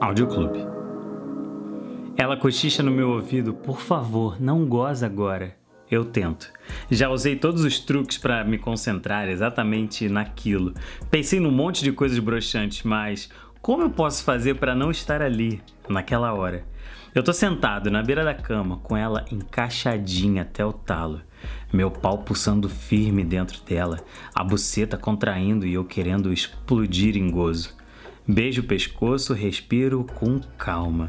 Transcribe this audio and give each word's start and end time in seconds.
Audioclube. 0.00 0.64
Ela 2.16 2.36
cochicha 2.36 2.84
no 2.84 2.90
meu 2.90 3.10
ouvido, 3.10 3.52
por 3.52 3.80
favor, 3.80 4.40
não 4.40 4.64
goza 4.64 5.06
agora. 5.06 5.56
Eu 5.90 6.04
tento. 6.04 6.52
Já 6.88 7.08
usei 7.08 7.34
todos 7.34 7.64
os 7.64 7.80
truques 7.80 8.16
para 8.16 8.44
me 8.44 8.58
concentrar 8.58 9.28
exatamente 9.28 10.08
naquilo. 10.08 10.72
Pensei 11.10 11.40
num 11.40 11.50
monte 11.50 11.82
de 11.82 11.90
coisas 11.90 12.20
broxantes, 12.20 12.84
mas 12.84 13.28
como 13.60 13.82
eu 13.82 13.90
posso 13.90 14.22
fazer 14.22 14.54
para 14.54 14.72
não 14.72 14.92
estar 14.92 15.20
ali, 15.20 15.60
naquela 15.88 16.32
hora? 16.32 16.64
Eu 17.12 17.24
tô 17.24 17.32
sentado 17.32 17.90
na 17.90 18.00
beira 18.00 18.22
da 18.22 18.34
cama, 18.34 18.78
com 18.78 18.96
ela 18.96 19.24
encaixadinha 19.32 20.42
até 20.42 20.64
o 20.64 20.72
talo, 20.72 21.22
meu 21.72 21.90
pau 21.90 22.18
pulsando 22.18 22.68
firme 22.68 23.24
dentro 23.24 23.60
dela, 23.62 23.98
a 24.32 24.44
buceta 24.44 24.96
contraindo 24.96 25.66
e 25.66 25.74
eu 25.74 25.84
querendo 25.84 26.32
explodir 26.32 27.16
em 27.16 27.28
gozo. 27.28 27.76
Beijo 28.30 28.60
o 28.60 28.64
pescoço, 28.64 29.32
respiro 29.32 30.04
com 30.04 30.38
calma. 30.58 31.08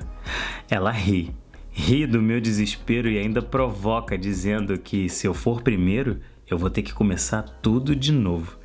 Ela 0.70 0.90
ri, 0.90 1.36
ri 1.70 2.08
do 2.08 2.22
meu 2.22 2.40
desespero 2.40 3.10
e 3.10 3.18
ainda 3.18 3.42
provoca, 3.42 4.18
dizendo 4.18 4.80
que 4.80 5.10
se 5.10 5.28
eu 5.28 5.34
for 5.34 5.62
primeiro, 5.62 6.22
eu 6.50 6.58
vou 6.58 6.70
ter 6.70 6.82
que 6.82 6.94
começar 6.94 7.44
tudo 7.44 7.94
de 7.94 8.14
novo. 8.14 8.58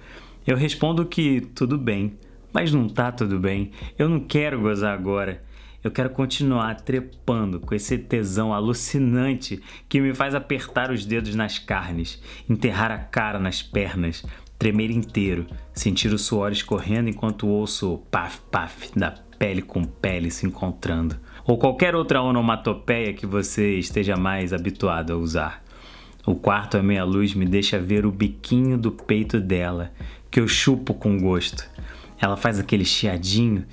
Eu 0.47 0.57
respondo 0.57 1.05
que 1.05 1.41
tudo 1.41 1.77
bem, 1.77 2.17
mas 2.53 2.73
não 2.73 2.89
tá 2.89 3.11
tudo 3.11 3.41
bem. 3.41 3.73
Eu 3.99 4.09
não 4.09 4.21
quero 4.21 4.61
gozar 4.61 4.95
agora. 4.95 5.43
Eu 5.83 5.91
quero 5.91 6.11
continuar 6.11 6.77
trepando 6.77 7.59
com 7.59 7.75
esse 7.75 7.99
tesão 7.99 8.55
alucinante 8.55 9.61
que 9.89 10.01
me 10.01 10.15
faz 10.15 10.33
apertar 10.33 10.93
os 10.93 11.05
dedos 11.05 11.35
nas 11.35 11.59
carnes, 11.59 12.23
enterrar 12.49 12.93
a 12.93 12.99
cara 12.99 13.41
nas 13.41 13.63
pernas, 13.63 14.25
tremer 14.65 14.91
inteiro, 14.91 15.47
sentir 15.75 16.11
o 16.15 16.19
suor 16.19 16.51
escorrendo 16.51 17.11
enquanto 17.11 17.47
ouço 17.47 17.93
o 17.93 17.99
paf-paf 17.99 18.99
da 18.99 19.11
pele 19.39 19.61
com 19.61 19.85
pele 19.85 20.31
se 20.31 20.47
encontrando, 20.47 21.21
ou 21.45 21.59
qualquer 21.59 21.95
outra 21.95 22.23
onomatopeia 22.23 23.13
que 23.13 23.27
você 23.27 23.75
esteja 23.75 24.17
mais 24.17 24.55
habituado 24.55 25.13
a 25.13 25.17
usar. 25.19 25.63
O 26.25 26.35
quarto 26.35 26.79
à 26.79 26.83
meia 26.83 27.05
luz 27.05 27.35
me 27.35 27.45
deixa 27.45 27.79
ver 27.79 28.07
o 28.07 28.11
biquinho 28.11 28.79
do 28.79 28.91
peito 28.91 29.39
dela, 29.39 29.93
que 30.31 30.41
eu 30.41 30.49
chupo 30.49 30.95
com 30.95 31.21
gosto. 31.21 31.69
Ela 32.19 32.39
faz 32.39 32.59
aquele 32.59 32.87
chiadinho 32.87 33.67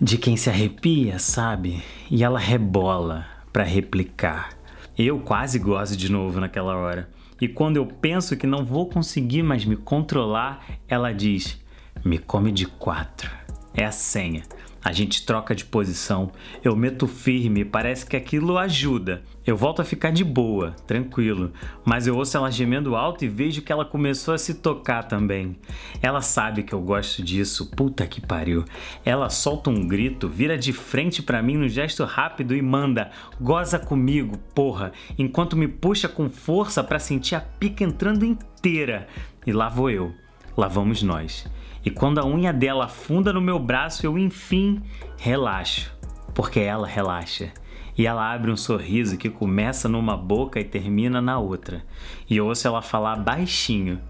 de 0.00 0.16
quem 0.16 0.36
se 0.36 0.48
arrepia, 0.48 1.18
sabe? 1.18 1.82
E 2.08 2.22
ela 2.22 2.38
rebola 2.38 3.26
para 3.52 3.64
replicar. 3.64 4.50
Eu 4.96 5.18
quase 5.18 5.58
gosto 5.58 5.96
de 5.96 6.08
novo 6.08 6.38
naquela 6.38 6.76
hora. 6.76 7.08
E 7.42 7.48
quando 7.48 7.76
eu 7.76 7.84
penso 7.84 8.36
que 8.36 8.46
não 8.46 8.64
vou 8.64 8.88
conseguir 8.88 9.42
mais 9.42 9.64
me 9.64 9.74
controlar, 9.74 10.64
ela 10.86 11.12
diz: 11.12 11.60
Me 12.04 12.16
come 12.16 12.52
de 12.52 12.66
quatro. 12.66 13.28
É 13.74 13.84
a 13.84 13.90
senha. 13.90 14.44
A 14.84 14.90
gente 14.90 15.24
troca 15.24 15.54
de 15.54 15.64
posição, 15.64 16.32
eu 16.64 16.74
meto 16.74 17.06
firme, 17.06 17.64
parece 17.64 18.04
que 18.04 18.16
aquilo 18.16 18.58
ajuda. 18.58 19.22
Eu 19.46 19.56
volto 19.56 19.80
a 19.80 19.84
ficar 19.84 20.10
de 20.10 20.24
boa, 20.24 20.72
tranquilo, 20.86 21.52
mas 21.84 22.08
eu 22.08 22.16
ouço 22.16 22.36
ela 22.36 22.50
gemendo 22.50 22.96
alto 22.96 23.24
e 23.24 23.28
vejo 23.28 23.62
que 23.62 23.70
ela 23.70 23.84
começou 23.84 24.34
a 24.34 24.38
se 24.38 24.54
tocar 24.54 25.04
também. 25.04 25.56
Ela 26.02 26.20
sabe 26.20 26.64
que 26.64 26.72
eu 26.72 26.80
gosto 26.80 27.22
disso, 27.22 27.70
puta 27.76 28.08
que 28.08 28.20
pariu. 28.20 28.64
Ela 29.04 29.30
solta 29.30 29.70
um 29.70 29.86
grito, 29.86 30.28
vira 30.28 30.58
de 30.58 30.72
frente 30.72 31.22
para 31.22 31.42
mim 31.42 31.56
no 31.56 31.68
gesto 31.68 32.04
rápido 32.04 32.52
e 32.52 32.60
manda: 32.60 33.12
"Goza 33.40 33.78
comigo, 33.78 34.36
porra", 34.52 34.92
enquanto 35.16 35.56
me 35.56 35.68
puxa 35.68 36.08
com 36.08 36.28
força 36.28 36.82
para 36.82 36.98
sentir 36.98 37.36
a 37.36 37.40
pica 37.40 37.84
entrando 37.84 38.24
inteira. 38.24 39.06
E 39.46 39.52
lá 39.52 39.68
vou 39.68 39.90
eu. 39.90 40.12
Lá 40.56 40.68
vamos 40.68 41.02
nós. 41.02 41.46
E 41.84 41.90
quando 41.90 42.18
a 42.18 42.26
unha 42.26 42.52
dela 42.52 42.84
afunda 42.84 43.32
no 43.32 43.40
meu 43.40 43.58
braço, 43.58 44.06
eu 44.06 44.18
enfim 44.18 44.82
relaxo, 45.18 45.92
porque 46.34 46.60
ela 46.60 46.86
relaxa. 46.86 47.52
E 47.96 48.06
ela 48.06 48.32
abre 48.32 48.50
um 48.50 48.56
sorriso 48.56 49.18
que 49.18 49.28
começa 49.28 49.88
numa 49.88 50.16
boca 50.16 50.60
e 50.60 50.64
termina 50.64 51.20
na 51.20 51.38
outra. 51.38 51.84
E 52.28 52.40
ouço 52.40 52.66
ela 52.66 52.80
falar 52.80 53.16
baixinho: 53.16 54.00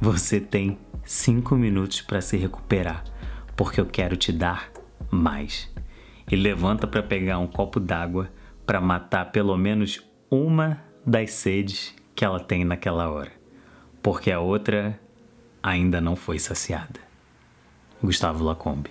Você 0.00 0.40
tem 0.40 0.78
cinco 1.04 1.56
minutos 1.56 2.00
para 2.00 2.20
se 2.20 2.36
recuperar, 2.36 3.02
porque 3.56 3.80
eu 3.80 3.86
quero 3.86 4.16
te 4.16 4.30
dar 4.30 4.70
mais. 5.10 5.72
E 6.30 6.36
levanta 6.36 6.86
para 6.86 7.02
pegar 7.02 7.38
um 7.38 7.46
copo 7.46 7.80
d'água 7.80 8.30
para 8.64 8.80
matar 8.80 9.32
pelo 9.32 9.56
menos 9.56 10.00
uma 10.30 10.80
das 11.04 11.32
sedes 11.32 11.94
que 12.14 12.24
ela 12.24 12.38
tem 12.38 12.64
naquela 12.64 13.10
hora, 13.10 13.32
porque 14.00 14.30
a 14.30 14.38
outra 14.38 14.98
ainda 15.62 16.00
não 16.00 16.16
foi 16.16 16.38
saciada. 16.38 17.00
Gustavo 18.02 18.42
Lacombe. 18.42 18.90